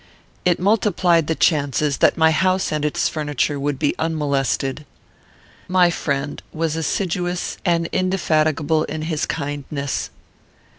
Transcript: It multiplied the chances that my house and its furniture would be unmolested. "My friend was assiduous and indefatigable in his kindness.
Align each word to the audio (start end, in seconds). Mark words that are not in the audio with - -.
It 0.45 0.59
multiplied 0.59 1.27
the 1.27 1.35
chances 1.35 1.97
that 1.97 2.17
my 2.17 2.31
house 2.31 2.71
and 2.71 2.83
its 2.83 3.07
furniture 3.07 3.59
would 3.59 3.77
be 3.77 3.93
unmolested. 3.99 4.83
"My 5.67 5.91
friend 5.91 6.41
was 6.51 6.75
assiduous 6.75 7.59
and 7.63 7.85
indefatigable 7.93 8.83
in 8.85 9.03
his 9.03 9.27
kindness. 9.27 10.09